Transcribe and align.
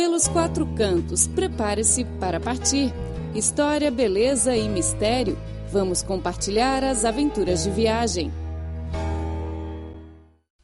Pelos 0.00 0.26
quatro 0.28 0.66
cantos, 0.76 1.26
prepare-se 1.28 2.06
para 2.18 2.40
partir. 2.40 2.90
História, 3.34 3.90
beleza 3.90 4.56
e 4.56 4.66
mistério. 4.66 5.38
Vamos 5.70 6.02
compartilhar 6.02 6.82
as 6.82 7.04
aventuras 7.04 7.64
de 7.64 7.70
viagem. 7.70 8.32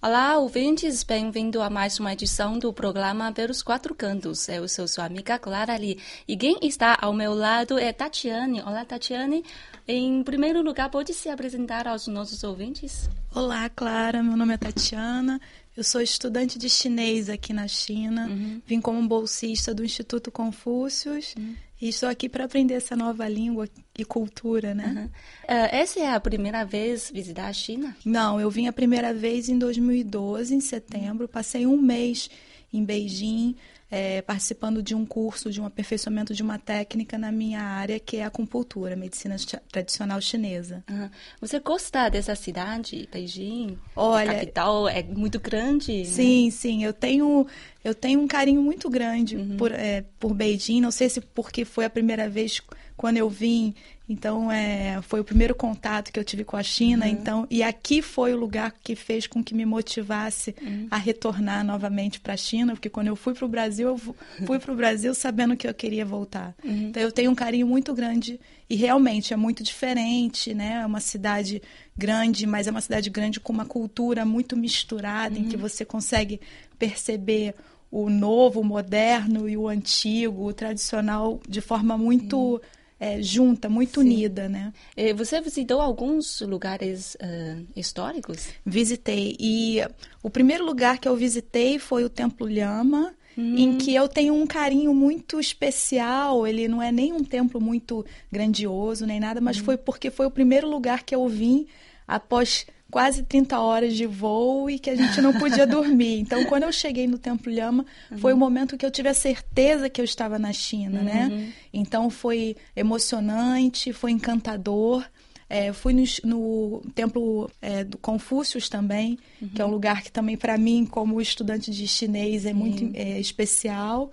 Olá, 0.00 0.38
ouvintes, 0.38 1.02
bem-vindo 1.02 1.60
a 1.60 1.68
mais 1.68 2.00
uma 2.00 2.14
edição 2.14 2.58
do 2.58 2.72
programa 2.72 3.30
Pelos 3.30 3.62
Quatro 3.62 3.94
Cantos. 3.94 4.48
Eu 4.48 4.66
sou 4.68 4.88
sua 4.88 5.04
amiga 5.04 5.38
Clara 5.38 5.76
Lee 5.76 5.98
e 6.26 6.34
quem 6.34 6.58
está 6.62 6.96
ao 6.98 7.12
meu 7.12 7.34
lado 7.34 7.78
é 7.78 7.92
Tatiane. 7.92 8.62
Olá, 8.62 8.86
Tatiane. 8.86 9.44
Em 9.86 10.22
primeiro 10.22 10.62
lugar, 10.62 10.88
pode 10.88 11.12
se 11.12 11.28
apresentar 11.28 11.86
aos 11.86 12.06
nossos 12.06 12.42
ouvintes? 12.42 13.10
Olá, 13.34 13.68
Clara. 13.68 14.22
Meu 14.22 14.34
nome 14.34 14.54
é 14.54 14.56
Tatiana. 14.56 15.38
Eu 15.76 15.84
sou 15.84 16.00
estudante 16.00 16.58
de 16.58 16.70
chinês 16.70 17.28
aqui 17.28 17.52
na 17.52 17.68
China. 17.68 18.26
Uhum. 18.28 18.62
Vim 18.66 18.80
como 18.80 19.06
bolsista 19.06 19.74
do 19.74 19.84
Instituto 19.84 20.30
Confúcios. 20.30 21.34
Uhum. 21.36 21.54
E 21.80 21.88
estou 21.90 22.08
aqui 22.08 22.28
para 22.28 22.46
aprender 22.46 22.74
essa 22.74 22.96
nova 22.96 23.28
língua 23.28 23.68
e 23.98 24.02
cultura, 24.02 24.74
né? 24.74 24.86
Uhum. 24.96 25.04
Uh, 25.04 25.68
essa 25.70 26.00
é 26.00 26.10
a 26.10 26.18
primeira 26.18 26.64
vez 26.64 27.10
visitar 27.12 27.48
a 27.48 27.52
China? 27.52 27.94
Não, 28.02 28.40
eu 28.40 28.50
vim 28.50 28.66
a 28.66 28.72
primeira 28.72 29.12
vez 29.12 29.50
em 29.50 29.58
2012, 29.58 30.54
em 30.54 30.60
setembro. 30.60 31.28
Passei 31.28 31.66
um 31.66 31.76
mês 31.76 32.30
em 32.72 32.82
Beijing, 32.82 33.54
é, 33.90 34.20
participando 34.22 34.82
de 34.82 34.94
um 34.94 35.06
curso 35.06 35.50
de 35.50 35.60
um 35.60 35.66
aperfeiçoamento 35.66 36.34
de 36.34 36.42
uma 36.42 36.58
técnica 36.58 37.16
na 37.16 37.30
minha 37.30 37.62
área, 37.62 38.00
que 38.00 38.16
é 38.16 38.24
a 38.24 38.26
acupuntura, 38.26 38.96
medicina 38.96 39.36
tradicional 39.70 40.20
chinesa. 40.20 40.84
Uhum. 40.90 41.08
Você 41.40 41.60
gosta 41.60 42.08
dessa 42.08 42.34
cidade, 42.34 43.08
Beijing? 43.12 43.78
Olha, 43.94 44.32
a 44.32 44.34
capital 44.34 44.88
é 44.88 45.02
muito 45.02 45.38
grande. 45.38 46.04
Sim, 46.04 46.46
né? 46.46 46.50
sim. 46.50 46.84
Eu 46.84 46.92
tenho 46.92 47.46
eu 47.84 47.94
tenho 47.94 48.20
um 48.20 48.26
carinho 48.26 48.60
muito 48.60 48.90
grande 48.90 49.36
uhum. 49.36 49.56
por, 49.56 49.70
é, 49.70 50.04
por 50.18 50.34
Beijing. 50.34 50.80
Não 50.80 50.90
sei 50.90 51.08
se 51.08 51.20
porque 51.20 51.64
foi 51.64 51.84
a 51.84 51.90
primeira 51.90 52.28
vez 52.28 52.60
quando 52.96 53.18
eu 53.18 53.28
vim 53.28 53.74
então, 54.08 54.52
é, 54.52 55.00
foi 55.02 55.18
o 55.18 55.24
primeiro 55.24 55.54
contato 55.54 56.12
que 56.12 56.20
eu 56.20 56.24
tive 56.24 56.44
com 56.44 56.56
a 56.56 56.62
China. 56.62 57.06
Uhum. 57.06 57.10
Então, 57.10 57.46
e 57.50 57.62
aqui 57.62 58.00
foi 58.00 58.32
o 58.32 58.36
lugar 58.36 58.72
que 58.82 58.94
fez 58.94 59.26
com 59.26 59.42
que 59.42 59.52
me 59.52 59.66
motivasse 59.66 60.54
uhum. 60.62 60.86
a 60.90 60.96
retornar 60.96 61.64
novamente 61.64 62.20
para 62.20 62.34
a 62.34 62.36
China, 62.36 62.72
porque 62.74 62.88
quando 62.88 63.08
eu 63.08 63.16
fui 63.16 63.34
para 63.34 63.44
o 63.44 63.48
Brasil, 63.48 63.88
eu 63.88 63.98
fui 64.46 64.60
para 64.60 64.72
o 64.72 64.76
Brasil 64.76 65.12
sabendo 65.12 65.56
que 65.56 65.66
eu 65.66 65.74
queria 65.74 66.04
voltar. 66.04 66.54
Uhum. 66.64 66.88
Então, 66.88 67.02
eu 67.02 67.10
tenho 67.10 67.32
um 67.32 67.34
carinho 67.34 67.66
muito 67.66 67.92
grande 67.92 68.38
e 68.70 68.76
realmente 68.76 69.34
é 69.34 69.36
muito 69.36 69.64
diferente, 69.64 70.54
né? 70.54 70.80
É 70.82 70.86
uma 70.86 71.00
cidade 71.00 71.60
grande, 71.96 72.46
mas 72.46 72.68
é 72.68 72.70
uma 72.70 72.80
cidade 72.80 73.10
grande 73.10 73.40
com 73.40 73.52
uma 73.52 73.66
cultura 73.66 74.24
muito 74.24 74.56
misturada, 74.56 75.36
em 75.36 75.44
que 75.44 75.56
uhum. 75.56 75.62
você 75.62 75.84
consegue 75.84 76.40
perceber 76.78 77.56
o 77.90 78.08
novo, 78.08 78.60
o 78.60 78.64
moderno 78.64 79.48
e 79.48 79.56
o 79.56 79.66
antigo, 79.66 80.46
o 80.46 80.52
tradicional, 80.52 81.40
de 81.48 81.60
forma 81.60 81.98
muito 81.98 82.36
uhum 82.38 82.60
é, 82.98 83.22
junta, 83.22 83.68
muito 83.68 84.00
Sim. 84.00 84.06
unida, 84.06 84.48
né? 84.48 84.72
E 84.96 85.12
você 85.12 85.40
visitou 85.40 85.80
alguns 85.80 86.40
lugares 86.40 87.16
uh, 87.16 87.66
históricos? 87.76 88.48
Visitei. 88.64 89.36
E 89.38 89.80
o 90.22 90.30
primeiro 90.30 90.64
lugar 90.64 90.98
que 90.98 91.08
eu 91.08 91.16
visitei 91.16 91.78
foi 91.78 92.04
o 92.04 92.08
Templo 92.08 92.48
Lhama, 92.48 93.14
hum. 93.36 93.56
em 93.56 93.76
que 93.76 93.94
eu 93.94 94.08
tenho 94.08 94.34
um 94.34 94.46
carinho 94.46 94.94
muito 94.94 95.38
especial. 95.38 96.46
Ele 96.46 96.68
não 96.68 96.82
é 96.82 96.90
nem 96.90 97.12
um 97.12 97.22
templo 97.22 97.60
muito 97.60 98.04
grandioso, 98.32 99.06
nem 99.06 99.20
nada, 99.20 99.40
mas 99.40 99.58
hum. 99.58 99.64
foi 99.64 99.76
porque 99.76 100.10
foi 100.10 100.26
o 100.26 100.30
primeiro 100.30 100.68
lugar 100.68 101.02
que 101.02 101.14
eu 101.14 101.28
vim 101.28 101.66
após 102.08 102.66
quase 102.90 103.22
30 103.22 103.58
horas 103.58 103.94
de 103.94 104.06
voo 104.06 104.70
e 104.70 104.78
que 104.78 104.90
a 104.90 104.96
gente 104.96 105.20
não 105.20 105.32
podia 105.32 105.66
dormir. 105.68 106.20
Então, 106.20 106.44
quando 106.44 106.64
eu 106.64 106.72
cheguei 106.72 107.06
no 107.06 107.18
Templo 107.18 107.52
Lhama, 107.52 107.84
uhum. 108.10 108.18
foi 108.18 108.32
o 108.32 108.36
momento 108.36 108.76
que 108.76 108.86
eu 108.86 108.90
tive 108.90 109.08
a 109.08 109.14
certeza 109.14 109.88
que 109.88 110.00
eu 110.00 110.04
estava 110.04 110.38
na 110.38 110.52
China, 110.52 111.02
né? 111.02 111.28
uhum. 111.30 111.36
né? 111.36 111.52
Então, 111.72 112.08
foi 112.10 112.56
emocionante, 112.74 113.92
foi 113.92 114.12
encantador. 114.12 115.04
É, 115.48 115.72
fui 115.72 115.92
no, 115.92 116.02
no 116.24 116.82
templo 116.92 117.48
é, 117.62 117.84
do 117.84 117.96
Confúcios 117.98 118.68
também, 118.68 119.16
uhum. 119.40 119.48
que 119.48 119.62
é 119.62 119.64
um 119.64 119.70
lugar 119.70 120.02
que 120.02 120.10
também, 120.10 120.36
para 120.36 120.58
mim, 120.58 120.84
como 120.84 121.20
estudante 121.20 121.70
de 121.70 121.86
chinês, 121.86 122.44
é 122.44 122.52
muito 122.52 122.90
é, 122.94 123.20
especial. 123.20 124.10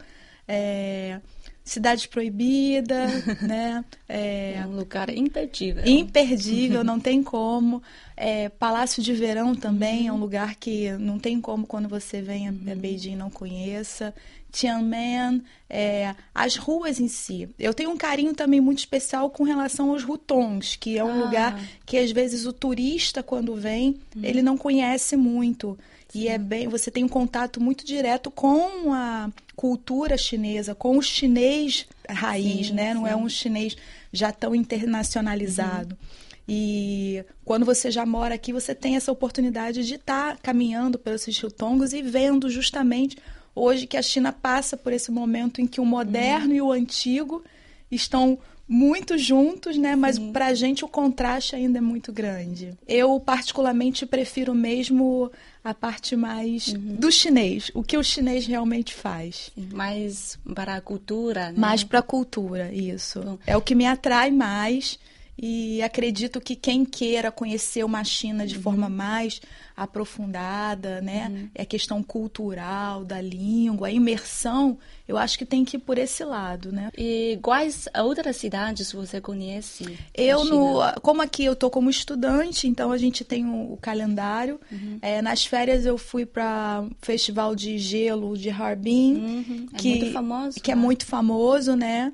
Cidade 1.64 2.08
Proibida, 2.10 3.08
né? 3.42 3.86
É, 4.08 4.56
é, 4.58 4.66
um 4.66 4.76
lugar 4.76 5.10
imperdível. 5.10 5.84
Imperdível, 5.86 6.84
não 6.84 7.00
tem 7.02 7.24
como. 7.24 7.82
É, 8.18 8.50
Palácio 8.50 9.02
de 9.02 9.14
Verão 9.14 9.56
também 9.56 10.04
uhum. 10.04 10.08
é 10.08 10.12
um 10.14 10.20
lugar 10.20 10.56
que 10.56 10.92
não 10.94 11.18
tem 11.18 11.40
como 11.40 11.66
quando 11.66 11.88
você 11.88 12.22
vem 12.22 12.48
a 12.48 12.52
uhum. 12.52 12.76
Beijing 12.76 13.16
não 13.16 13.30
conheça. 13.30 14.14
Tianmen, 14.52 15.44
é, 15.68 16.14
as 16.34 16.56
ruas 16.58 17.00
em 17.00 17.08
si. 17.08 17.50
Eu 17.58 17.74
tenho 17.74 17.90
um 17.90 17.98
carinho 17.98 18.36
também 18.36 18.62
muito 18.62 18.78
especial 18.78 19.32
com 19.32 19.44
relação 19.44 19.90
aos 19.90 20.04
hutongs, 20.04 20.76
que 20.76 20.96
é 20.96 21.04
um 21.04 21.10
ah. 21.10 21.26
lugar 21.26 21.60
que 21.88 21.98
às 21.98 22.12
vezes 22.12 22.46
o 22.46 22.54
turista 22.54 23.24
quando 23.24 23.56
vem, 23.56 24.00
uhum. 24.16 24.24
ele 24.24 24.44
não 24.44 24.56
conhece 24.56 25.18
muito. 25.18 25.76
E 26.14 26.28
é 26.28 26.38
bem, 26.38 26.68
você 26.68 26.92
tem 26.92 27.04
um 27.04 27.10
contato 27.10 27.60
muito 27.60 27.84
direto 27.86 28.30
com 28.30 28.94
a 28.94 29.32
cultura 29.56 30.18
chinesa, 30.18 30.76
com 30.76 30.98
o 30.98 31.02
chinês 31.02 31.88
raiz, 32.08 32.68
sim, 32.68 32.74
né? 32.74 32.94
Não 32.94 33.08
é 33.08 33.10
sim. 33.12 33.16
é 33.16 33.18
um 33.18 33.30
chinês 33.30 33.76
já 34.12 34.32
tão 34.32 34.54
internacionalizado. 34.54 35.98
Uhum. 36.00 36.24
E 36.48 37.26
quando 37.44 37.66
você 37.66 37.90
já 37.90 38.06
mora 38.06 38.36
aqui, 38.36 38.54
você 38.54 38.76
tem 38.76 38.96
essa 38.96 39.12
oportunidade 39.12 39.86
de 39.86 39.96
estar 39.96 40.34
tá 40.34 40.40
caminhando 40.42 41.00
pelos 41.00 41.24
chutongos 41.24 41.94
e 41.94 42.02
vendo 42.02 42.50
justamente 42.50 43.18
hoje 43.56 43.88
que 43.88 43.98
a 43.98 44.02
China 44.02 44.32
passa 44.32 44.76
por 44.76 44.94
esse 44.94 45.12
momento 45.12 45.62
em 45.62 45.68
que 45.68 45.82
o 45.82 45.86
moderno 45.86 46.50
uhum. 46.50 46.56
e 46.56 46.62
o 46.62 46.72
antigo 46.72 47.44
estão 47.90 48.38
muito 48.74 49.20
juntos, 49.20 49.78
né? 49.78 49.96
Mas 49.96 50.18
para 50.18 50.48
a 50.48 50.54
gente 50.56 50.84
o 50.84 50.88
contraste 50.88 51.56
ainda 51.56 51.78
é 51.78 51.82
muito 51.82 52.12
grande. 52.12 52.76
Eu 52.88 53.20
particularmente 53.20 54.04
prefiro 54.04 54.56
mesmo 54.56 55.32
a 55.64 55.76
parte 55.76 56.16
mais 56.16 56.70
uhum. 56.70 56.96
do 56.96 57.12
chinês, 57.12 57.70
o 57.76 57.84
que 57.84 57.96
o 57.96 58.04
chinês 58.04 58.48
realmente 58.48 58.92
faz. 58.92 59.52
Mais 59.72 60.40
para 60.56 60.76
a 60.76 60.82
cultura, 60.82 61.52
né? 61.52 61.54
Mais 61.56 61.84
para 61.84 62.00
a 62.00 62.02
cultura, 62.02 62.74
isso. 62.74 63.22
Bom. 63.22 63.38
É 63.46 63.56
o 63.56 63.62
que 63.62 63.76
me 63.76 63.86
atrai 63.86 64.32
mais. 64.32 64.98
E 65.38 65.82
acredito 65.82 66.40
que 66.40 66.56
quem 66.56 66.86
queira 66.86 67.32
conhecer 67.32 67.84
uma 67.84 68.04
China 68.04 68.46
de 68.46 68.58
uhum. 68.58 68.62
forma 68.62 68.90
mais 68.90 69.42
aprofundada, 69.76 71.02
né? 71.02 71.28
Uhum. 71.30 71.50
É 71.56 71.64
a 71.64 71.66
questão 71.66 72.04
cultural, 72.04 73.04
da 73.04 73.20
língua, 73.20 73.88
a 73.88 73.92
imersão, 73.92 74.78
eu 75.08 75.18
acho 75.18 75.38
que 75.38 75.46
tem 75.46 75.66
que 75.66 75.78
ir 75.78 75.80
por 75.80 75.98
esse 75.98 76.24
lado, 76.24 76.72
né? 76.72 76.90
E 76.98 77.38
quais 77.42 77.90
outras 77.98 78.38
cidades 78.38 78.92
você 78.92 79.20
conhece? 79.20 79.98
Eu, 80.14 80.46
no, 80.46 80.80
como 81.02 81.22
aqui 81.22 81.44
eu 81.44 81.56
tô 81.56 81.70
como 81.70 81.90
estudante, 81.90 82.68
então 82.68 82.92
a 82.92 82.98
gente 82.98 83.26
tem 83.26 83.46
o, 83.46 83.74
o 83.74 83.78
calendário. 83.78 84.60
Uhum. 84.72 85.00
É, 85.02 85.22
nas 85.22 85.46
férias 85.46 85.86
eu 85.86 85.98
fui 85.98 86.26
para 86.26 86.86
Festival 87.02 87.56
de 87.56 87.78
Gelo 87.80 88.38
de 88.38 88.50
Harbin, 88.50 89.16
uhum. 89.16 89.68
é 89.74 89.78
que, 89.78 89.90
muito 89.90 90.14
famoso, 90.14 90.62
que 90.62 90.72
é 90.72 90.76
né? 90.76 90.82
é 90.82 90.84
muito 90.84 91.06
famoso, 91.06 91.76
né? 91.76 92.14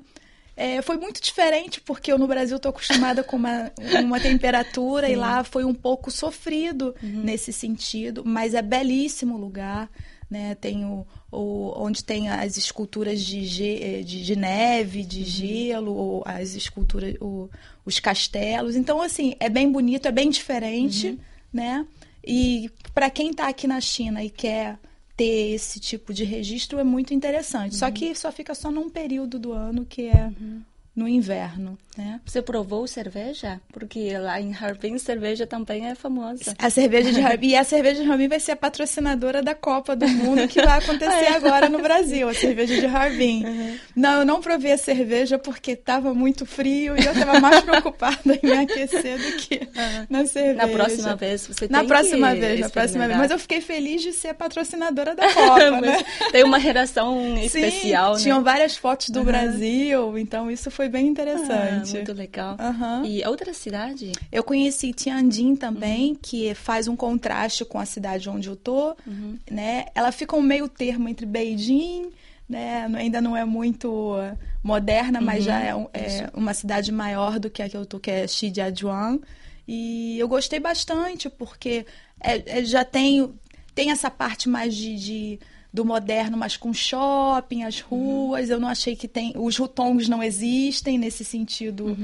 É, 0.62 0.82
foi 0.82 0.98
muito 0.98 1.22
diferente, 1.22 1.80
porque 1.80 2.12
eu 2.12 2.18
no 2.18 2.26
Brasil 2.26 2.58
estou 2.58 2.68
acostumada 2.68 3.24
com 3.24 3.36
uma, 3.36 3.72
uma 4.04 4.20
temperatura 4.20 5.06
Sim. 5.06 5.14
e 5.14 5.16
lá 5.16 5.42
foi 5.42 5.64
um 5.64 5.72
pouco 5.72 6.10
sofrido 6.10 6.94
uhum. 7.02 7.22
nesse 7.22 7.50
sentido, 7.50 8.22
mas 8.26 8.52
é 8.52 8.60
belíssimo 8.60 9.38
lugar. 9.38 9.90
Né? 10.28 10.54
Tem 10.56 10.84
o, 10.84 11.06
o, 11.32 11.72
onde 11.82 12.04
tem 12.04 12.28
as 12.28 12.58
esculturas 12.58 13.22
de, 13.22 13.42
ge, 13.46 14.04
de, 14.04 14.22
de, 14.22 14.36
neve, 14.36 15.02
de 15.02 15.20
uhum. 15.20 15.24
gelo, 15.24 15.94
ou 15.94 16.22
as 16.26 16.54
esculturas, 16.54 17.14
o, 17.22 17.48
os 17.86 17.98
castelos. 17.98 18.76
Então, 18.76 19.00
assim, 19.00 19.34
é 19.40 19.48
bem 19.48 19.72
bonito, 19.72 20.08
é 20.08 20.12
bem 20.12 20.28
diferente, 20.28 21.06
uhum. 21.06 21.18
né? 21.50 21.86
E 22.22 22.70
para 22.92 23.08
quem 23.08 23.30
está 23.30 23.48
aqui 23.48 23.66
na 23.66 23.80
China 23.80 24.22
e 24.22 24.28
quer 24.28 24.78
ter 25.20 25.52
esse 25.52 25.78
tipo 25.78 26.14
de 26.14 26.24
registro 26.24 26.78
é 26.78 26.84
muito 26.84 27.12
interessante. 27.12 27.72
Uhum. 27.72 27.78
Só 27.78 27.90
que 27.90 28.14
só 28.14 28.32
fica 28.32 28.54
só 28.54 28.70
num 28.70 28.88
período 28.88 29.38
do 29.38 29.52
ano 29.52 29.84
que 29.84 30.08
é 30.08 30.32
uhum 30.40 30.62
no 31.00 31.08
inverno. 31.08 31.78
Né? 31.96 32.20
Você 32.24 32.40
provou 32.40 32.86
cerveja? 32.86 33.60
Porque 33.72 34.16
lá 34.16 34.40
em 34.40 34.54
Harbin 34.54 34.96
cerveja 34.96 35.46
também 35.46 35.88
é 35.88 35.94
famosa. 35.94 36.54
A 36.56 36.70
cerveja 36.70 37.10
de 37.10 37.20
Harbin, 37.20 37.48
e 37.48 37.56
a 37.56 37.64
cerveja 37.64 38.02
de 38.02 38.08
Harbin 38.08 38.28
vai 38.28 38.38
ser 38.38 38.52
a 38.52 38.56
patrocinadora 38.56 39.42
da 39.42 39.56
Copa 39.56 39.96
do 39.96 40.06
Mundo 40.06 40.46
que 40.46 40.62
vai 40.62 40.78
acontecer 40.78 41.10
é. 41.26 41.34
agora 41.34 41.68
no 41.68 41.80
Brasil, 41.80 42.28
a 42.28 42.34
cerveja 42.34 42.76
de 42.76 42.86
Harbin. 42.86 43.44
Uhum. 43.44 43.78
Não, 43.96 44.20
eu 44.20 44.24
não 44.24 44.40
provei 44.40 44.72
a 44.72 44.78
cerveja 44.78 45.36
porque 45.36 45.72
estava 45.72 46.14
muito 46.14 46.46
frio 46.46 46.96
e 46.96 47.04
eu 47.04 47.12
estava 47.12 47.40
mais 47.40 47.60
preocupada 47.64 48.38
em 48.40 48.46
me 48.46 48.52
aquecer 48.52 49.18
do 49.18 49.36
que 49.38 49.56
uhum. 49.56 50.06
na 50.08 50.26
cerveja. 50.26 50.66
Na 50.66 50.68
próxima 50.68 51.16
vez 51.16 51.46
você 51.46 51.66
Na 51.68 51.80
tem 51.80 51.88
próxima 51.88 52.34
vez, 52.34 52.60
na 52.60 52.70
próxima 52.70 53.06
vez. 53.08 53.18
Mas 53.18 53.30
eu 53.32 53.38
fiquei 53.38 53.60
feliz 53.60 54.00
de 54.00 54.12
ser 54.12 54.28
a 54.28 54.34
patrocinadora 54.34 55.14
da 55.16 55.32
Copa, 55.32 55.70
né? 55.82 56.04
Tem 56.30 56.44
uma 56.44 56.58
relação 56.58 57.36
especial, 57.38 58.14
Sim, 58.14 58.18
né? 58.18 58.22
tinham 58.22 58.44
várias 58.44 58.76
fotos 58.76 59.10
do 59.10 59.18
uhum. 59.18 59.24
Brasil, 59.24 60.18
então 60.18 60.48
isso 60.48 60.70
foi 60.70 60.88
bem 60.90 61.06
interessante. 61.06 61.92
Ah, 61.92 61.96
muito 61.96 62.12
legal. 62.12 62.56
Uhum. 62.60 63.04
E 63.04 63.24
outra 63.26 63.54
cidade? 63.54 64.12
Eu 64.30 64.42
conheci 64.44 64.92
Tianjin 64.92 65.56
também, 65.56 66.10
uhum. 66.10 66.18
que 66.20 66.54
faz 66.54 66.88
um 66.88 66.96
contraste 66.96 67.64
com 67.64 67.78
a 67.78 67.86
cidade 67.86 68.28
onde 68.28 68.48
eu 68.48 68.56
tô, 68.56 68.96
uhum. 69.06 69.38
né? 69.50 69.86
Ela 69.94 70.12
fica 70.12 70.36
um 70.36 70.42
meio 70.42 70.68
termo 70.68 71.08
entre 71.08 71.24
Beijing, 71.24 72.10
né? 72.48 72.90
Ainda 72.94 73.20
não 73.20 73.36
é 73.36 73.44
muito 73.44 74.16
moderna, 74.62 75.20
mas 75.20 75.44
já 75.44 75.60
é, 75.60 75.68
é 75.94 76.30
uma 76.34 76.52
cidade 76.52 76.92
maior 76.92 77.38
do 77.38 77.48
que 77.48 77.62
a 77.62 77.68
que 77.68 77.76
eu 77.76 77.86
tô, 77.86 77.98
que 77.98 78.10
é 78.10 78.26
Shijiazhuang. 78.26 79.20
E 79.66 80.18
eu 80.18 80.26
gostei 80.26 80.58
bastante, 80.58 81.30
porque 81.30 81.86
é- 82.20 82.58
é- 82.58 82.64
já 82.64 82.84
tem, 82.84 83.32
tem 83.74 83.90
essa 83.92 84.10
parte 84.10 84.48
mais 84.48 84.74
de, 84.74 84.96
de- 84.96 85.40
do 85.72 85.84
moderno, 85.84 86.36
mas 86.36 86.56
com 86.56 86.72
shopping, 86.74 87.62
as 87.64 87.80
ruas. 87.80 88.50
Eu 88.50 88.58
não 88.60 88.68
achei 88.68 88.96
que 88.96 89.06
tem. 89.08 89.32
Os 89.36 89.58
hutongs 89.58 90.08
não 90.08 90.22
existem 90.22 90.98
nesse 90.98 91.24
sentido 91.24 91.96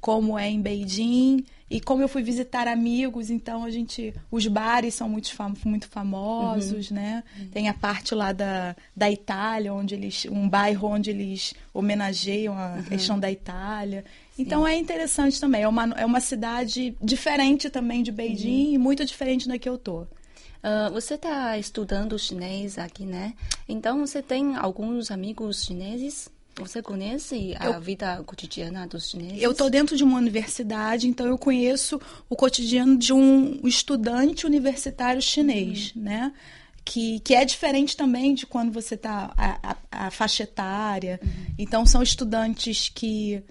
como 0.00 0.38
é 0.38 0.48
em 0.50 0.60
Beijing. 0.60 1.44
E 1.70 1.80
como 1.80 2.02
eu 2.02 2.08
fui 2.08 2.22
visitar 2.22 2.68
amigos, 2.68 3.30
então 3.30 3.64
a 3.64 3.70
gente. 3.70 4.12
Os 4.30 4.46
bares 4.46 4.94
são 4.94 5.08
muito, 5.08 5.32
fam- 5.32 5.54
muito 5.64 5.88
famosos, 5.88 6.90
né? 6.90 7.24
Tem 7.52 7.68
a 7.68 7.74
parte 7.74 8.14
lá 8.14 8.32
da, 8.32 8.76
da 8.94 9.10
Itália, 9.10 9.72
onde 9.72 9.94
eles. 9.94 10.26
um 10.30 10.46
bairro 10.48 10.88
onde 10.88 11.08
eles 11.10 11.54
homenageiam 11.72 12.56
a 12.56 12.82
questão 12.86 13.18
da 13.18 13.30
Itália. 13.32 14.04
Então 14.38 14.66
é 14.66 14.76
interessante 14.76 15.40
também. 15.40 15.62
É 15.62 15.68
uma, 15.68 15.84
é 15.96 16.04
uma 16.04 16.20
cidade 16.20 16.94
diferente 17.02 17.70
também 17.70 18.02
de 18.02 18.12
Beijing 18.12 18.74
e 18.74 18.78
muito 18.78 19.04
diferente 19.04 19.48
da 19.48 19.58
que 19.58 19.68
eu 19.68 19.78
tô. 19.78 20.06
Ah, 20.62 20.88
você 20.90 21.14
está 21.14 21.58
estudando 21.58 22.18
chinês 22.18 22.78
aqui, 22.78 23.04
né? 23.04 23.34
Então 23.68 23.98
você 24.00 24.22
tem 24.22 24.56
alguns 24.56 25.10
amigos 25.10 25.62
chineses? 25.62 26.30
Você 26.56 26.80
conhece 26.80 27.54
a 27.58 27.78
vida 27.78 28.22
cotidiana 28.24 28.86
dos 28.86 29.10
chineses? 29.10 29.42
Eu 29.42 29.50
estou 29.50 29.68
dentro 29.68 29.96
de 29.96 30.04
uma 30.04 30.16
universidade, 30.16 31.06
então 31.06 31.26
eu 31.26 31.36
conheço 31.36 32.00
o 32.30 32.36
cotidiano 32.36 32.96
de 32.96 33.12
um 33.12 33.60
estudante 33.64 34.46
universitário 34.46 35.20
chinês, 35.20 35.92
né? 35.94 36.32
Que, 36.84 37.18
que 37.20 37.34
é 37.34 37.44
diferente 37.44 37.96
também 37.96 38.34
de 38.34 38.46
quando 38.46 38.72
você 38.72 38.94
está 38.94 39.34
a, 39.36 39.70
a, 39.70 40.06
a 40.06 40.10
faixa 40.10 40.44
etária. 40.44 41.20
Então 41.58 41.84
são 41.84 42.02
estudantes 42.02 42.88
que 42.88 43.42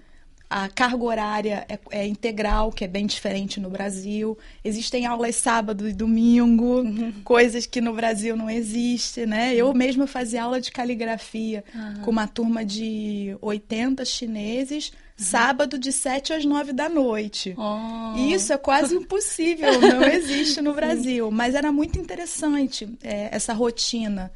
a 0.54 0.68
carga 0.68 1.02
horária 1.02 1.66
é, 1.68 1.76
é 1.90 2.06
integral, 2.06 2.70
que 2.70 2.84
é 2.84 2.86
bem 2.86 3.06
diferente 3.06 3.58
no 3.58 3.68
Brasil. 3.68 4.38
Existem 4.62 5.04
aulas 5.04 5.34
sábado 5.34 5.88
e 5.88 5.92
domingo, 5.92 6.84
coisas 7.24 7.66
que 7.66 7.80
no 7.80 7.92
Brasil 7.92 8.36
não 8.36 8.48
existem, 8.48 9.26
né? 9.26 9.52
Eu 9.52 9.74
mesma 9.74 10.06
fazia 10.06 10.44
aula 10.44 10.60
de 10.60 10.70
caligrafia 10.70 11.64
com 12.04 12.10
uma 12.12 12.28
turma 12.28 12.64
de 12.64 13.36
80 13.42 14.04
chineses, 14.04 14.92
sábado 15.16 15.76
de 15.76 15.90
7 15.90 16.32
às 16.32 16.44
9 16.44 16.72
da 16.72 16.88
noite. 16.88 17.52
Oh. 17.58 18.16
E 18.16 18.32
Isso 18.32 18.52
é 18.52 18.56
quase 18.56 18.94
impossível, 18.94 19.80
não 19.80 20.04
existe 20.06 20.60
no 20.60 20.72
Brasil. 20.72 21.32
Mas 21.32 21.56
era 21.56 21.72
muito 21.72 21.98
interessante 21.98 22.88
é, 23.02 23.28
essa 23.32 23.52
rotina. 23.52 24.30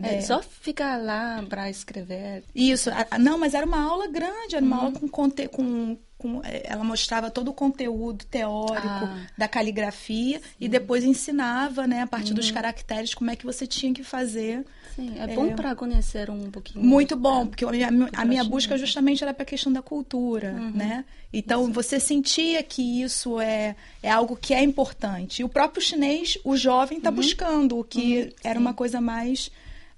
É, 0.00 0.16
É, 0.16 0.20
Só 0.22 0.40
ficar 0.42 0.96
lá 0.96 1.42
para 1.48 1.68
escrever. 1.68 2.44
isso, 2.54 2.88
não, 3.20 3.36
mas 3.38 3.52
era 3.54 3.66
uma 3.66 3.82
aula 3.82 4.06
grande, 4.06 4.56
era 4.56 4.64
uma 4.64 4.76
aula 4.76 4.92
com, 4.92 5.06
conte, 5.06 5.46
com, 5.48 5.98
com 6.16 6.40
é, 6.44 6.62
ela 6.64 6.82
mostrava 6.82 7.30
todo 7.30 7.48
o 7.48 7.52
conteúdo 7.52 8.24
teórico 8.24 8.86
Ah. 8.88 9.26
da 9.36 9.46
caligrafia 9.48 10.40
e 10.58 10.66
depois 10.68 11.04
ensinava, 11.04 11.86
né, 11.86 12.00
a 12.02 12.06
partir 12.06 12.32
dos 12.32 12.50
caracteres 12.50 13.14
como 13.14 13.30
é 13.30 13.36
que 13.36 13.44
você 13.44 13.66
tinha 13.66 13.92
que 13.92 14.02
fazer. 14.02 14.64
Sim, 14.96 15.14
é 15.18 15.26
bom 15.26 15.54
para 15.54 15.74
conhecer 15.74 16.28
um 16.30 16.50
pouquinho. 16.50 16.84
Muito 16.84 17.16
bom, 17.16 17.46
porque 17.46 17.64
a 17.64 17.70
minha, 17.70 17.88
a 18.14 18.24
minha 18.26 18.44
busca 18.44 18.76
justamente 18.78 19.22
era 19.24 19.32
para 19.32 19.42
a 19.42 19.46
questão 19.46 19.72
da 19.72 19.80
cultura, 19.82 20.52
né? 20.52 21.04
Então 21.32 21.72
você 21.72 21.98
sentia 21.98 22.62
que 22.62 23.02
isso 23.02 23.40
é, 23.40 23.74
é 24.02 24.10
algo 24.10 24.36
que 24.36 24.52
é 24.52 24.62
importante. 24.62 25.40
E 25.40 25.44
o 25.44 25.48
próprio 25.48 25.82
chinês, 25.82 26.36
o 26.44 26.56
jovem 26.58 26.98
está 26.98 27.10
buscando, 27.10 27.78
o 27.78 27.84
que 27.84 28.34
era 28.44 28.58
uma 28.60 28.74
coisa 28.74 29.00
mais 29.00 29.50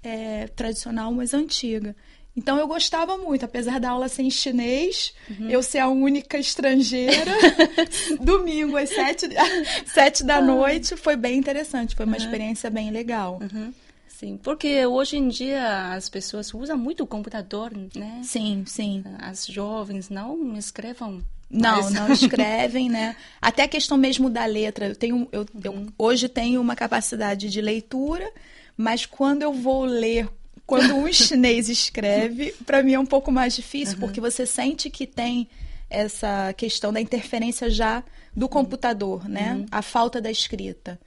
é, 0.05 0.47
tradicional, 0.49 1.11
mas 1.13 1.33
antiga. 1.35 1.97
Então 2.37 2.59
eu 2.59 2.67
gostava 2.67 3.17
muito, 3.17 3.45
apesar 3.45 3.79
da 3.79 3.91
aula 3.91 4.09
ser 4.09 4.23
em 4.23 4.31
chinês, 4.31 5.15
eu 5.49 5.63
ser 5.63 5.79
a 5.79 5.89
única 5.89 6.37
estrangeira. 6.37 7.33
domingo 8.21 8.77
às 8.77 8.89
sete, 8.89 9.29
sete 9.87 10.25
da 10.25 10.41
noite 10.41 10.97
foi 10.97 11.17
bem 11.17 11.39
interessante, 11.39 11.95
foi 11.95 12.05
uma 12.05 12.17
experiência 12.17 12.69
bem 12.71 12.91
legal. 12.91 13.39
Uhum. 13.41 13.73
Sim, 14.09 14.37
porque 14.43 14.85
hoje 14.87 15.17
em 15.17 15.29
dia 15.29 15.93
as 15.93 16.09
pessoas 16.09 16.53
usam 16.55 16.79
muito 16.79 17.05
o 17.05 17.07
computador, 17.07 17.73
né? 17.95 18.21
Sim, 18.25 18.65
sim. 18.67 19.05
As 19.19 19.47
jovens 19.47 20.09
não 20.09 20.57
escrevam. 20.57 21.23
Não, 21.51 21.83
mais. 21.83 21.91
não 21.91 22.13
escrevem, 22.13 22.89
né? 22.89 23.17
Até 23.41 23.63
a 23.63 23.69
questão 23.69 23.97
mesmo 23.97 24.29
da 24.29 24.45
letra. 24.45 24.89
Eu 24.89 24.97
tenho, 24.97 25.29
eu, 25.31 25.47
eu 25.63 25.87
hoje 25.97 26.29
tenho 26.29 26.61
uma 26.61 26.75
capacidade 26.75 27.49
de 27.49 27.61
leitura, 27.61 28.29
mas 28.77 29.07
quando 29.07 29.43
eu 29.43 29.53
vou 29.53 29.85
ler, 29.85 30.29
quando 30.67 30.95
um 30.95 31.11
chinês 31.13 31.69
escreve, 31.69 32.53
para 32.65 32.83
mim 32.83 32.95
é 32.95 32.99
um 32.99 33.07
pouco 33.07 33.31
mais 33.31 33.55
difícil, 33.55 33.99
porque 33.99 34.21
você 34.21 34.47
sente 34.47 34.91
que 34.91 35.07
tem 35.07 35.49
essa 35.89 36.53
questão 36.55 36.93
da 36.93 37.01
interferência 37.01 37.71
já 37.71 38.03
do 38.35 38.49
computador, 38.49 39.29
né? 39.29 39.65
A 39.71 39.81
falta 39.81 40.21
da 40.21 40.31
escrita. 40.31 40.99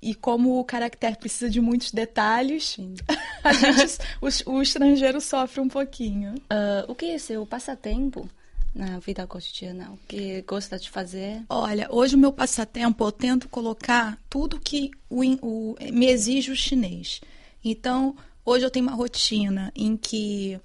E 0.00 0.14
como 0.14 0.60
o 0.60 0.64
caractere 0.64 1.16
precisa 1.16 1.50
de 1.50 1.60
muitos 1.60 1.90
detalhes, 1.90 2.76
a 3.42 3.52
gente, 3.52 3.98
o, 4.20 4.52
o 4.52 4.62
estrangeiro 4.62 5.20
sofre 5.20 5.60
um 5.60 5.68
pouquinho. 5.68 6.34
Ah, 6.48 6.84
o 6.86 6.94
que 6.94 7.06
é 7.06 7.18
seu 7.18 7.44
passatempo 7.44 8.28
na 8.74 8.98
vida 8.98 9.26
cotidiana? 9.26 9.90
O 9.90 9.98
que 10.08 10.42
gosta 10.42 10.78
de 10.78 10.88
fazer? 10.90 11.42
Olha, 11.48 11.88
hoje 11.90 12.14
o 12.14 12.18
meu 12.18 12.32
passatempo 12.32 13.04
eu 13.04 13.12
tento 13.12 13.48
colocar 13.48 14.18
tudo 14.30 14.60
que 14.60 14.90
o, 15.10 15.22
o- 15.42 15.76
me 15.92 16.06
exige 16.06 16.50
o 16.50 16.56
chinês. 16.56 17.20
Então, 17.64 18.16
hoje 18.44 18.64
eu 18.64 18.70
tenho 18.70 18.86
uma 18.86 18.94
rotina 18.94 19.72
em 19.74 19.96
que 19.96 20.58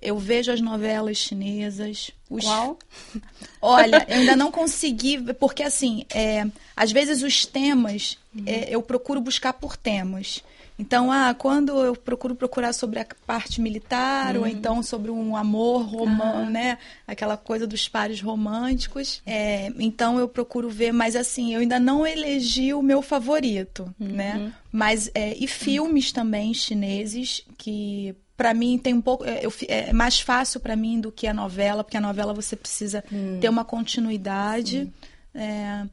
eu 0.00 0.18
vejo 0.18 0.50
as 0.50 0.60
novelas 0.60 1.18
chinesas. 1.18 2.10
Os... 2.30 2.44
Qual? 2.44 2.78
Olha, 3.60 4.06
eu 4.08 4.16
ainda 4.16 4.34
não 4.36 4.50
consegui, 4.52 5.20
porque 5.34 5.62
assim, 5.62 6.06
é, 6.14 6.46
às 6.74 6.90
vezes 6.90 7.22
os 7.22 7.44
temas 7.44 8.16
é, 8.46 8.74
eu 8.74 8.80
procuro 8.80 9.20
buscar 9.20 9.52
por 9.52 9.76
temas. 9.76 10.42
Então, 10.80 11.12
ah, 11.12 11.34
quando 11.34 11.78
eu 11.84 11.94
procuro 11.94 12.34
procurar 12.34 12.72
sobre 12.72 12.98
a 13.00 13.06
parte 13.26 13.60
militar, 13.60 14.36
ou 14.36 14.46
então 14.46 14.82
sobre 14.82 15.10
um 15.10 15.36
amor 15.36 15.82
romano, 15.82 16.50
né? 16.50 16.78
Aquela 17.06 17.36
coisa 17.36 17.66
dos 17.66 17.86
pares 17.88 18.20
românticos. 18.20 19.22
É, 19.26 19.72
então 19.78 20.18
eu 20.18 20.26
procuro 20.28 20.68
ver, 20.70 20.92
mas 20.92 21.14
assim, 21.14 21.54
eu 21.54 21.60
ainda 21.60 21.78
não 21.78 22.06
elegi 22.06 22.72
o 22.74 22.82
meu 22.82 23.02
favorito, 23.02 23.94
né? 23.98 24.52
Mas, 24.72 25.10
é, 25.14 25.36
e 25.36 25.46
filmes 25.46 26.12
também 26.12 26.52
chineses 26.54 27.44
que 27.58 28.14
Pra 28.36 28.54
mim 28.54 28.78
tem 28.78 28.94
um 28.94 29.02
pouco 29.02 29.22
é, 29.26 29.44
eu 29.44 29.50
fi- 29.50 29.66
é 29.68 29.92
mais 29.92 30.18
fácil 30.18 30.60
pra 30.60 30.74
mim 30.74 30.98
do 30.98 31.12
que 31.12 31.26
a 31.26 31.34
novela 31.34 31.84
porque 31.84 31.98
a 31.98 32.00
novela 32.00 32.32
você 32.32 32.56
precisa 32.56 33.04
ter 33.38 33.50
uma 33.50 33.66
continuidade 33.66 34.90
É, 35.34 35.84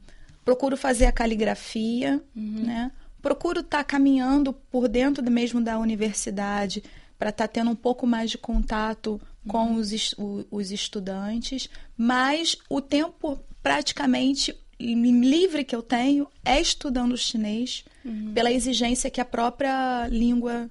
procuro 0.46 0.74
fazer 0.74 1.04
a 1.04 1.12
caligrafia 1.12 2.22
né 2.34 2.90
procuro 3.28 3.60
estar 3.60 3.84
caminhando 3.84 4.52
por 4.52 4.88
dentro 4.88 5.22
mesmo 5.30 5.60
da 5.60 5.78
universidade 5.78 6.82
para 7.18 7.28
estar 7.28 7.46
tendo 7.48 7.70
um 7.70 7.76
pouco 7.76 8.06
mais 8.06 8.30
de 8.30 8.38
contato 8.38 9.20
com 9.46 9.74
os, 9.74 9.92
es- 9.92 10.14
o- 10.16 10.46
os 10.50 10.70
estudantes 10.70 11.68
mas 11.96 12.56
o 12.70 12.80
tempo 12.80 13.38
praticamente 13.62 14.54
li- 14.80 15.20
livre 15.20 15.62
que 15.62 15.76
eu 15.76 15.82
tenho 15.82 16.26
é 16.42 16.58
estudando 16.60 17.16
chinês 17.18 17.84
pela 18.34 18.50
exigência 18.50 19.10
que 19.10 19.20
a 19.20 19.24
própria 19.26 20.06
língua 20.08 20.70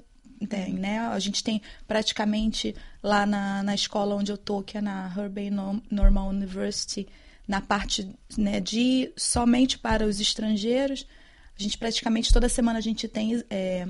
tem, 0.50 0.74
né? 0.74 1.00
A 1.00 1.20
gente 1.20 1.44
tem 1.44 1.62
praticamente 1.88 2.74
lá 3.04 3.26
na, 3.28 3.62
na 3.62 3.76
escola 3.76 4.16
onde 4.16 4.32
eu 4.32 4.38
tô, 4.38 4.64
que 4.64 4.78
é 4.78 4.82
na 4.82 5.14
Norm- 5.52 5.82
Normal 5.92 6.30
University, 6.30 7.08
na 7.48 7.62
parte 7.62 8.10
né, 8.38 8.60
de 8.60 9.12
somente 9.16 9.78
para 9.78 10.06
os 10.08 10.20
estrangeiros, 10.20 11.06
a 11.58 11.62
gente 11.64 11.78
praticamente 11.78 12.32
toda 12.32 12.48
semana 12.50 12.80
a 12.80 12.82
gente 12.82 13.08
tem 13.08 13.44
é, 13.50 13.88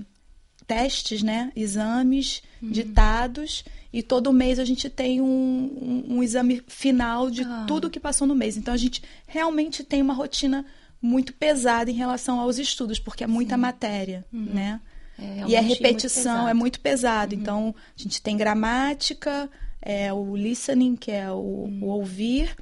testes, 0.66 1.22
né? 1.24 1.52
Exames 1.56 2.42
ditados 2.62 3.64
e 3.94 4.04
todo 4.04 4.34
mês 4.34 4.60
a 4.60 4.66
gente 4.66 4.90
tem 4.90 5.22
um, 5.22 5.26
um, 5.28 6.16
um 6.18 6.24
exame 6.24 6.62
final 6.68 7.30
de 7.30 7.44
Ah. 7.44 7.66
tudo 7.68 7.90
que 7.90 8.00
passou 8.00 8.28
no 8.28 8.36
mês. 8.36 8.58
Então 8.58 8.74
a 8.74 8.78
gente 8.78 9.02
realmente 9.28 9.84
tem 9.84 10.02
uma 10.02 10.14
rotina 10.14 10.66
muito 11.02 11.34
pesada 11.34 11.90
em 11.92 11.94
relação 11.94 12.40
aos 12.40 12.58
estudos, 12.58 13.00
porque 13.00 13.24
é 13.24 13.28
muita 13.28 13.56
matéria, 13.56 14.26
né? 14.32 14.82
É, 15.20 15.24
e 15.24 15.26
a 15.28 15.62
realmente 15.62 15.66
muito 15.68 15.78
repetição 15.78 16.34
é 16.34 16.38
pesado. 16.42 16.60
muito 16.60 16.80
pesado. 16.80 17.36
Então, 17.36 17.76
a 17.98 18.02
gente 18.02 18.22
tem 18.22 18.38
gramática, 18.38 19.50
é, 19.82 20.12
o 20.14 20.36
listening, 20.36 20.96
que 20.96 21.12
é 21.12 21.32
o, 21.32 21.70
o 21.82 21.86
ouvir, 21.86 22.56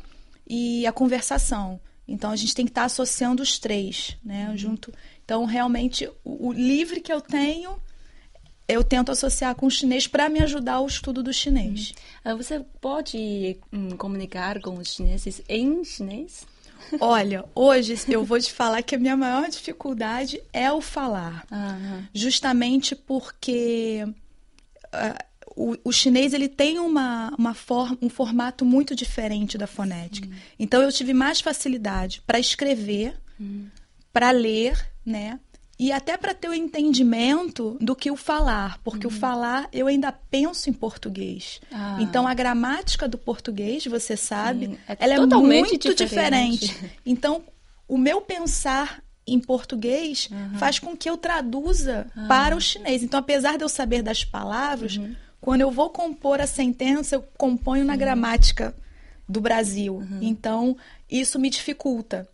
e 0.48 0.86
a 0.86 0.92
conversação. 0.92 1.80
Então, 2.08 2.32
a 2.32 2.36
gente 2.36 2.54
tem 2.54 2.66
que 2.66 2.72
estar 2.72 2.86
associando 2.86 3.42
os 3.42 3.58
três, 3.58 4.16
né? 4.24 4.52
Junto. 4.56 4.94
Então, 5.24 5.46
realmente, 5.46 6.08
o, 6.24 6.50
o 6.50 6.54
livre 6.54 7.02
que 7.02 7.12
eu 7.12 7.20
tenho, 7.20 7.80
eu 8.68 8.84
tento 8.84 9.12
associar 9.12 9.56
com 9.56 9.66
o 9.66 9.72
chinês 9.72 10.08
para 10.08 10.30
me 10.30 10.40
ajudar 10.42 10.74
ao 10.76 10.88
estudo 10.88 11.24
do 11.24 11.34
chinês. 11.34 11.94
Ah, 12.24 12.36
Você 12.36 12.60
pode 12.80 13.58
hum, 13.72 13.90
comunicar 13.98 14.60
com 14.62 14.78
os 14.78 14.94
chineses 14.94 15.42
em 15.50 15.84
chinês? 15.84 16.46
Olha, 17.00 17.46
hoje 17.56 17.96
eu 18.08 18.24
vou 18.24 18.40
te 18.40 18.54
falar 18.54 18.84
que 18.84 18.96
a 18.96 19.00
minha 19.00 19.18
maior 19.18 19.50
dificuldade 19.50 20.40
é 20.54 20.72
o 20.72 20.82
falar. 20.82 21.46
Aham. 21.52 22.08
justamente 22.14 22.96
porque 22.96 24.06
ah, 24.92 25.26
o, 25.56 25.76
o, 25.84 25.92
chinês 25.92 26.34
ele 26.34 26.50
tem 26.50 26.80
uma, 26.80 27.34
uma 27.38 27.54
forma, 27.54 27.98
um 28.02 28.10
formato 28.10 28.66
muito 28.66 28.96
diferente 28.96 29.58
da 29.58 29.68
fonética. 29.68 30.28
Hum. 30.28 30.34
Então 30.60 30.82
eu 30.82 30.92
tive 30.92 31.14
mais 31.14 31.40
facilidade 31.40 32.22
para 32.28 32.40
escrever, 32.40 33.16
hum. 33.40 33.68
para 34.12 34.32
ler, 34.32 34.78
né? 35.06 35.40
E 35.78 35.92
até 35.92 36.16
para 36.16 36.34
ter 36.34 36.48
o 36.48 36.54
entendimento 36.54 37.78
do 37.82 37.96
que 37.96 38.10
o 38.10 38.16
falar, 38.16 38.80
porque 38.82 39.06
uhum. 39.06 39.14
o 39.14 39.16
falar 39.16 39.68
eu 39.74 39.88
ainda 39.88 40.10
penso 40.10 40.70
em 40.70 40.74
português. 40.74 41.60
Ah. 41.70 41.98
Então 42.00 42.26
a 42.26 42.34
gramática 42.34 43.10
do 43.10 43.18
português, 43.18 43.86
você 43.86 44.16
sabe, 44.16 44.80
é 44.88 44.96
ela 45.00 45.16
é 45.16 45.20
muito 45.20 45.94
diferente. 45.94 46.68
diferente. 46.68 46.92
Então 47.06 47.44
o 47.90 47.98
meu 47.98 48.22
pensar 48.22 49.04
em 49.28 49.38
português 49.38 50.30
uhum. 50.32 50.58
faz 50.58 50.80
com 50.80 50.96
que 50.96 51.10
eu 51.10 51.18
traduza 51.18 52.08
uhum. 52.16 52.28
para 52.28 52.56
o 52.56 52.62
chinês. 52.62 53.04
Então 53.04 53.20
apesar 53.20 53.58
de 53.58 53.64
eu 53.66 53.70
saber 53.70 54.02
das 54.02 54.24
palavras, 54.24 54.96
uhum. 54.96 55.14
Quando 55.46 55.62
eu 55.62 55.70
vou 55.70 55.92
compor 55.92 56.42
a 56.42 56.48
sentença, 56.48 57.18
eu 57.18 57.22
componho 57.38 57.86
na 57.86 57.96
gramática 57.96 58.76
do 59.30 59.40
Brasil. 59.40 59.98
Uhum. 59.98 60.18
Então 60.20 60.76
isso 61.08 61.38
me 61.38 61.52
dificulta. 61.52 62.28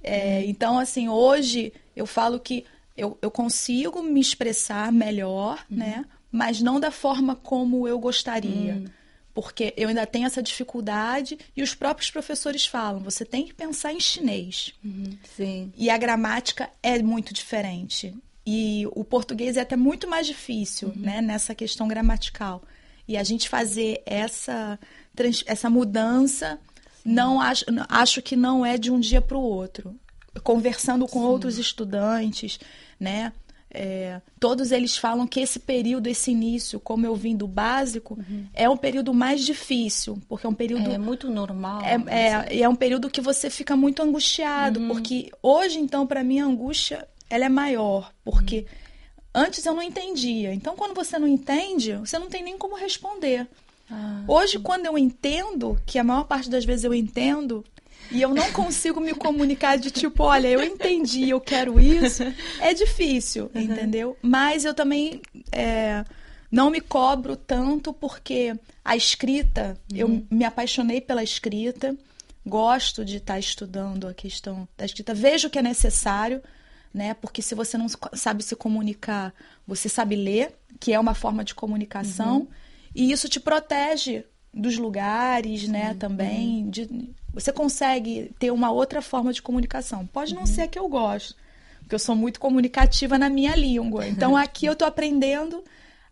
É, 0.00 0.36
uhum. 0.38 0.50
então 0.50 0.78
assim 0.78 1.08
hoje 1.08 1.72
eu 1.96 2.06
falo 2.06 2.38
que 2.38 2.64
eu, 2.96 3.18
eu 3.20 3.28
consigo 3.28 4.04
me 4.04 4.20
expressar 4.20 4.92
melhor, 4.92 5.66
uhum. 5.68 5.78
né? 5.78 6.04
Mas 6.30 6.60
não 6.60 6.78
da 6.78 6.92
forma 6.92 7.34
como 7.34 7.88
eu 7.88 7.98
gostaria. 7.98 8.74
Uhum. 8.74 8.84
Porque 9.34 9.74
eu 9.76 9.88
ainda 9.88 10.06
tenho 10.06 10.26
essa 10.26 10.40
dificuldade 10.40 11.36
e 11.56 11.62
os 11.62 11.74
próprios 11.74 12.08
professores 12.12 12.64
falam, 12.64 13.00
você 13.00 13.24
tem 13.24 13.46
que 13.46 13.52
pensar 13.52 13.92
em 13.92 13.98
chinês. 13.98 14.72
Uhum. 14.84 15.18
Sim. 15.36 15.72
E 15.76 15.90
a 15.90 15.98
gramática 15.98 16.70
é 16.80 17.02
muito 17.02 17.34
diferente. 17.34 18.14
E 18.46 18.86
o 18.92 19.04
português 19.04 19.56
é 19.56 19.60
até 19.60 19.76
muito 19.76 20.08
mais 20.08 20.26
difícil, 20.26 20.88
uhum. 20.88 20.94
né? 20.96 21.20
Nessa 21.22 21.54
questão 21.54 21.88
gramatical. 21.88 22.62
E 23.06 23.16
a 23.16 23.22
gente 23.22 23.48
fazer 23.48 24.02
essa, 24.06 24.78
essa 25.46 25.70
mudança, 25.70 26.58
não 27.04 27.40
acho, 27.40 27.64
acho 27.88 28.22
que 28.22 28.36
não 28.36 28.64
é 28.64 28.78
de 28.78 28.90
um 28.90 28.98
dia 29.00 29.20
para 29.20 29.36
o 29.36 29.42
outro 29.42 29.94
conversando 30.42 31.06
com 31.06 31.20
Sim. 31.20 31.26
outros 31.26 31.58
estudantes, 31.58 32.58
né? 32.98 33.32
É, 33.76 34.20
todos 34.38 34.70
eles 34.70 34.96
falam 34.96 35.26
que 35.26 35.40
esse 35.40 35.58
período, 35.58 36.06
esse 36.06 36.30
início, 36.30 36.78
como 36.78 37.06
eu 37.06 37.16
vim 37.16 37.36
do 37.36 37.48
básico, 37.48 38.14
uhum. 38.14 38.46
é 38.54 38.70
um 38.70 38.76
período 38.76 39.12
mais 39.12 39.44
difícil, 39.44 40.16
porque 40.28 40.46
é 40.46 40.48
um 40.48 40.54
período. 40.54 40.92
É 40.92 40.98
muito 40.98 41.28
normal. 41.28 41.82
É, 41.82 41.96
é, 42.06 42.60
é 42.60 42.68
um 42.68 42.76
período 42.76 43.10
que 43.10 43.20
você 43.20 43.50
fica 43.50 43.76
muito 43.76 44.00
angustiado, 44.00 44.78
uhum. 44.78 44.88
porque 44.88 45.28
hoje, 45.42 45.80
então, 45.80 46.06
para 46.06 46.22
mim, 46.22 46.38
a 46.38 46.46
angústia 46.46 47.06
ela 47.28 47.44
é 47.44 47.48
maior, 47.48 48.12
porque 48.24 48.58
uhum. 48.58 49.42
antes 49.42 49.64
eu 49.64 49.74
não 49.74 49.82
entendia. 49.82 50.52
Então, 50.52 50.76
quando 50.76 50.94
você 50.94 51.18
não 51.18 51.28
entende, 51.28 51.94
você 51.94 52.18
não 52.18 52.28
tem 52.28 52.42
nem 52.42 52.58
como 52.58 52.76
responder. 52.76 53.46
Ah, 53.90 54.24
hoje, 54.26 54.58
quando 54.58 54.86
eu 54.86 54.96
entendo, 54.96 55.78
que 55.84 55.98
a 55.98 56.04
maior 56.04 56.24
parte 56.24 56.48
das 56.48 56.64
vezes 56.64 56.84
eu 56.84 56.94
entendo, 56.94 57.64
e 58.10 58.20
eu 58.20 58.34
não 58.34 58.52
consigo 58.52 59.00
me 59.00 59.14
comunicar 59.14 59.76
de 59.76 59.90
tipo, 59.90 60.22
olha, 60.22 60.48
eu 60.48 60.62
entendi, 60.62 61.30
eu 61.30 61.40
quero 61.40 61.80
isso, 61.80 62.22
é 62.60 62.74
difícil, 62.74 63.50
uhum. 63.54 63.60
entendeu? 63.60 64.16
Mas 64.22 64.64
eu 64.64 64.74
também 64.74 65.20
é, 65.50 66.04
não 66.50 66.70
me 66.70 66.80
cobro 66.80 67.36
tanto 67.36 67.92
porque 67.92 68.54
a 68.84 68.96
escrita, 68.96 69.78
uhum. 69.90 69.98
eu 69.98 70.26
me 70.30 70.44
apaixonei 70.44 71.00
pela 71.00 71.22
escrita, 71.22 71.96
gosto 72.46 73.04
de 73.04 73.16
estar 73.16 73.38
estudando 73.38 74.06
a 74.06 74.14
questão 74.14 74.68
da 74.76 74.84
escrita, 74.84 75.14
vejo 75.14 75.48
que 75.48 75.58
é 75.58 75.62
necessário, 75.62 76.42
né? 76.94 77.12
Porque 77.14 77.42
se 77.42 77.56
você 77.56 77.76
não 77.76 77.88
sabe 78.12 78.44
se 78.44 78.54
comunicar, 78.54 79.34
você 79.66 79.88
sabe 79.88 80.14
ler, 80.14 80.54
que 80.78 80.92
é 80.92 81.00
uma 81.00 81.14
forma 81.14 81.42
de 81.44 81.54
comunicação, 81.54 82.38
uhum. 82.38 82.48
e 82.94 83.10
isso 83.10 83.28
te 83.28 83.40
protege 83.40 84.24
dos 84.52 84.78
lugares, 84.78 85.66
né, 85.66 85.94
também, 85.94 86.62
uhum. 86.62 86.70
de, 86.70 87.10
você 87.32 87.52
consegue 87.52 88.30
ter 88.38 88.52
uma 88.52 88.70
outra 88.70 89.02
forma 89.02 89.32
de 89.32 89.42
comunicação. 89.42 90.06
Pode 90.06 90.32
não 90.32 90.42
uhum. 90.42 90.46
ser 90.46 90.62
a 90.62 90.68
que 90.68 90.78
eu 90.78 90.88
gosto, 90.88 91.34
porque 91.80 91.96
eu 91.96 91.98
sou 91.98 92.14
muito 92.14 92.38
comunicativa 92.38 93.18
na 93.18 93.28
minha 93.28 93.56
língua. 93.56 94.06
Então 94.06 94.36
aqui 94.38 94.66
eu 94.66 94.74
estou 94.74 94.86
aprendendo 94.86 95.64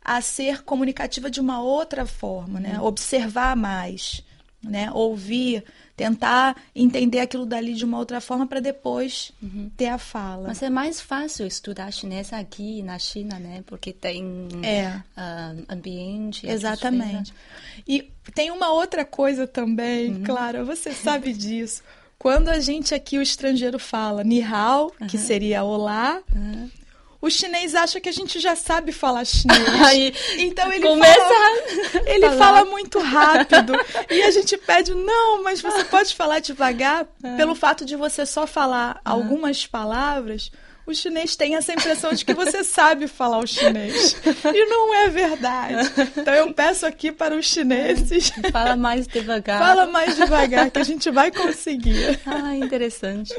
a 0.05 0.21
ser 0.21 0.65
comunicativa 0.65 1.31
de 1.31 1.41
uma 1.41 1.63
outra 1.63 2.05
forma, 2.05 2.59
né? 2.59 2.81
Uhum. 2.81 2.87
Observar 2.87 3.55
mais, 3.55 4.25
né? 4.63 4.91
Ouvir, 4.93 5.65
tentar 5.97 6.57
entender 6.75 7.21
aquilo 7.21 7.45
dali 7.45 7.75
de 7.75 7.85
uma 7.85 7.99
outra 7.99 8.21
forma 8.21 8.47
para 8.47 8.61
depois 8.61 9.33
uhum. 9.43 9.71
ter 9.77 9.89
a 9.89 9.99
fala. 9.99 10.49
Mas 10.49 10.63
é 10.63 10.71
mais 10.71 11.01
fácil 11.01 11.47
estudar 11.47 11.91
chinês 11.93 12.33
aqui 12.33 12.83
na 12.83 12.99
China, 12.99 13.39
né? 13.39 13.63
Porque 13.67 13.93
tem 13.93 14.49
é. 14.63 15.01
uh, 15.17 15.65
ambiente. 15.69 16.47
Exatamente. 16.47 17.33
E 17.87 18.11
tem 18.35 18.51
uma 18.51 18.73
outra 18.73 19.05
coisa 19.05 19.47
também, 19.47 20.13
uhum. 20.13 20.23
Clara, 20.23 20.65
você 20.65 20.93
sabe 20.93 21.33
disso. 21.33 21.83
Quando 22.19 22.49
a 22.51 22.61
gente 22.61 22.95
aqui, 22.95 23.19
o 23.19 23.23
estrangeiro, 23.23 23.81
fala 23.81 24.23
ni 24.23 24.41
hao, 24.41 24.93
uhum. 25.01 25.07
que 25.09 25.19
seria 25.19 25.65
olá, 25.65 26.23
o 27.23 27.31
chinês 27.31 27.77
acha 27.77 28.01
que 28.01 28.09
a 28.09 28.13
gente 28.13 28.41
já 28.41 28.57
sabe 28.57 28.91
falar 28.91 29.25
chinês. 29.25 29.63
Aí, 29.87 30.13
então 30.39 30.73
ele 30.73 30.89
começa 30.89 31.21
fala, 31.21 32.03
ele 32.11 32.29
falar. 32.29 32.39
fala 32.39 32.65
muito 32.65 32.99
rápido 32.99 33.73
e 34.11 34.23
a 34.23 34.31
gente 34.33 34.59
pede 34.59 34.93
não, 34.93 35.41
mas 35.45 35.63
você 35.63 35.85
pode 35.85 36.17
falar 36.17 36.41
devagar 36.41 37.07
é. 37.23 37.37
pelo 37.37 37.55
fato 37.55 37.85
de 37.85 37.95
você 37.95 38.27
só 38.27 38.45
falar 38.45 38.97
é. 38.97 39.01
algumas 39.05 39.65
palavras. 39.65 40.51
O 40.85 40.93
chinês 40.93 41.37
tem 41.37 41.55
essa 41.55 41.73
impressão 41.73 42.13
de 42.13 42.25
que 42.25 42.35
você 42.35 42.65
sabe 42.65 43.07
falar 43.07 43.39
o 43.39 43.47
chinês. 43.47 44.17
E 44.53 44.65
não 44.67 44.93
é 44.93 45.09
verdade. 45.09 45.75
Então 46.17 46.35
eu 46.35 46.53
peço 46.53 46.85
aqui 46.85 47.13
para 47.13 47.37
os 47.37 47.47
chineses. 47.47 48.33
Fala 48.51 48.75
mais 48.75 49.07
devagar. 49.07 49.61
Fala 49.61 49.87
mais 49.87 50.17
devagar, 50.17 50.73
que 50.73 50.81
a 50.81 50.85
gente 50.85 51.09
vai 51.09 51.31
conseguir. 51.31 52.19
Ah, 52.27 52.57
interessante. 52.57 53.33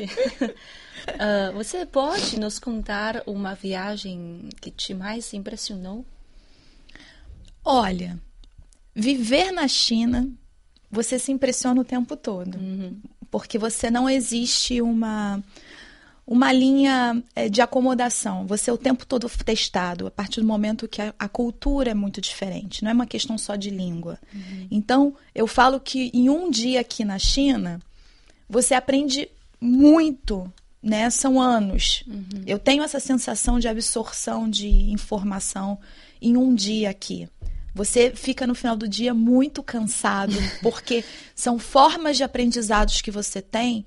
Uh, 1.07 1.53
você 1.53 1.85
pode 1.85 2.39
nos 2.39 2.59
contar 2.59 3.23
uma 3.25 3.53
viagem 3.53 4.49
que 4.61 4.71
te 4.71 4.93
mais 4.93 5.33
impressionou? 5.33 6.05
Olha, 7.63 8.19
viver 8.95 9.51
na 9.51 9.67
China, 9.67 10.29
você 10.89 11.17
se 11.17 11.31
impressiona 11.31 11.81
o 11.81 11.85
tempo 11.85 12.15
todo. 12.15 12.57
Uhum. 12.57 12.97
Porque 13.29 13.57
você 13.57 13.89
não 13.89 14.09
existe 14.09 14.81
uma 14.81 15.43
uma 16.25 16.53
linha 16.53 17.21
é, 17.35 17.49
de 17.49 17.61
acomodação. 17.61 18.47
Você 18.47 18.69
é 18.69 18.73
o 18.73 18.77
tempo 18.77 19.05
todo 19.05 19.29
testado, 19.29 20.07
a 20.07 20.11
partir 20.11 20.39
do 20.39 20.47
momento 20.47 20.87
que 20.87 21.01
a, 21.01 21.13
a 21.19 21.27
cultura 21.27 21.91
é 21.91 21.93
muito 21.93 22.21
diferente, 22.21 22.81
não 22.81 22.91
é 22.91 22.93
uma 22.93 23.05
questão 23.05 23.37
só 23.37 23.57
de 23.57 23.69
língua. 23.69 24.17
Uhum. 24.33 24.67
Então, 24.71 25.15
eu 25.35 25.45
falo 25.45 25.81
que 25.81 26.09
em 26.13 26.29
um 26.29 26.49
dia 26.49 26.79
aqui 26.79 27.03
na 27.03 27.19
China, 27.19 27.81
você 28.49 28.73
aprende 28.73 29.29
muito 29.59 30.51
né? 30.83 31.09
São 31.09 31.39
anos. 31.39 32.03
Uhum. 32.05 32.43
Eu 32.45 32.59
tenho 32.59 32.83
essa 32.83 32.99
sensação 32.99 33.57
de 33.57 33.67
absorção 33.69 34.49
de 34.49 34.67
informação 34.67 35.79
em 36.21 36.35
um 36.35 36.53
dia 36.53 36.89
aqui. 36.89 37.29
Você 37.73 38.11
fica 38.13 38.45
no 38.45 38.53
final 38.53 38.75
do 38.75 38.87
dia 38.87 39.13
muito 39.13 39.63
cansado, 39.63 40.33
porque 40.61 41.03
são 41.33 41.57
formas 41.57 42.17
de 42.17 42.23
aprendizados 42.23 43.01
que 43.01 43.09
você 43.09 43.41
tem 43.41 43.85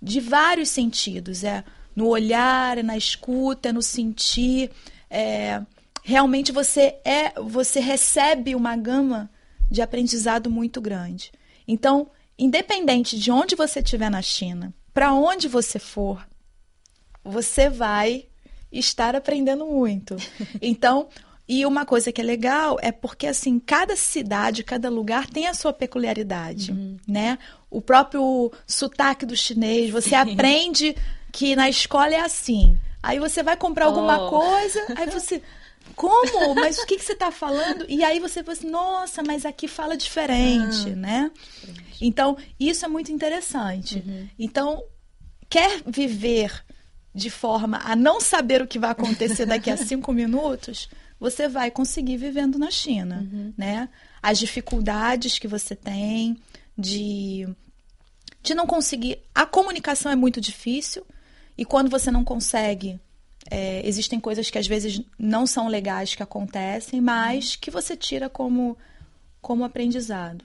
de 0.00 0.20
vários 0.20 0.70
sentidos. 0.70 1.44
É 1.44 1.62
no 1.94 2.06
olhar, 2.06 2.78
é 2.78 2.82
na 2.82 2.96
escuta, 2.96 3.68
é 3.68 3.72
no 3.72 3.82
sentir. 3.82 4.70
É, 5.10 5.60
realmente 6.02 6.50
você 6.52 6.96
é, 7.04 7.32
você 7.40 7.80
recebe 7.80 8.54
uma 8.54 8.76
gama 8.76 9.30
de 9.70 9.82
aprendizado 9.82 10.50
muito 10.50 10.80
grande. 10.80 11.30
Então, 11.66 12.08
independente 12.38 13.18
de 13.18 13.30
onde 13.30 13.54
você 13.54 13.80
estiver 13.80 14.10
na 14.10 14.22
China, 14.22 14.72
para 14.94 15.12
onde 15.12 15.48
você 15.48 15.78
for, 15.78 16.26
você 17.28 17.68
vai 17.68 18.26
estar 18.72 19.14
aprendendo 19.14 19.66
muito. 19.66 20.16
Então, 20.60 21.08
e 21.48 21.64
uma 21.64 21.86
coisa 21.86 22.12
que 22.12 22.20
é 22.20 22.24
legal 22.24 22.76
é 22.82 22.92
porque 22.92 23.26
assim, 23.26 23.58
cada 23.58 23.96
cidade, 23.96 24.62
cada 24.62 24.90
lugar 24.90 25.26
tem 25.26 25.46
a 25.46 25.54
sua 25.54 25.72
peculiaridade, 25.72 26.72
uhum. 26.72 26.98
né? 27.06 27.38
O 27.70 27.80
próprio 27.80 28.52
sotaque 28.66 29.24
do 29.24 29.36
chinês, 29.36 29.90
você 29.90 30.10
Sim. 30.10 30.16
aprende 30.16 30.96
que 31.32 31.56
na 31.56 31.68
escola 31.68 32.14
é 32.14 32.20
assim. 32.20 32.78
Aí 33.02 33.18
você 33.18 33.42
vai 33.42 33.56
comprar 33.56 33.86
alguma 33.86 34.26
oh. 34.26 34.30
coisa, 34.30 34.86
aí 34.96 35.08
você 35.08 35.42
como? 35.94 36.54
Mas 36.54 36.78
o 36.78 36.86
que, 36.86 36.96
que 36.96 37.04
você 37.04 37.12
está 37.12 37.30
falando? 37.30 37.84
E 37.88 38.04
aí 38.04 38.20
você 38.20 38.42
fala 38.42 38.56
assim, 38.56 38.70
nossa, 38.70 39.22
mas 39.22 39.44
aqui 39.46 39.66
fala 39.66 39.96
diferente, 39.96 40.90
ah, 40.90 40.96
né? 40.96 41.30
Então, 42.00 42.36
isso 42.58 42.84
é 42.84 42.88
muito 42.88 43.10
interessante. 43.10 44.02
Uhum. 44.06 44.28
Então, 44.38 44.82
quer 45.48 45.82
viver 45.86 46.64
de 47.14 47.30
forma 47.30 47.78
a 47.84 47.96
não 47.96 48.20
saber 48.20 48.62
o 48.62 48.66
que 48.66 48.78
vai 48.78 48.90
acontecer 48.90 49.46
daqui 49.46 49.70
a 49.70 49.76
cinco 49.78 50.12
minutos, 50.12 50.88
você 51.18 51.48
vai 51.48 51.70
conseguir 51.70 52.16
vivendo 52.16 52.58
na 52.58 52.70
China, 52.70 53.26
uhum. 53.30 53.52
né? 53.56 53.88
As 54.22 54.38
dificuldades 54.38 55.38
que 55.38 55.48
você 55.48 55.74
tem 55.74 56.36
de 56.76 57.48
de 58.40 58.54
não 58.54 58.66
conseguir, 58.66 59.18
a 59.34 59.44
comunicação 59.44 60.12
é 60.12 60.16
muito 60.16 60.40
difícil 60.40 61.04
e 61.56 61.64
quando 61.64 61.90
você 61.90 62.10
não 62.10 62.24
consegue 62.24 62.98
É, 63.50 63.80
existem 63.88 64.20
coisas 64.20 64.50
que 64.50 64.58
às 64.58 64.66
vezes 64.66 65.00
não 65.18 65.46
são 65.46 65.68
legais 65.68 66.14
que 66.14 66.22
acontecem, 66.22 67.00
mas 67.00 67.56
que 67.56 67.70
você 67.70 67.96
tira 67.96 68.28
como, 68.28 68.76
como 69.40 69.64
aprendizado. 69.64 70.44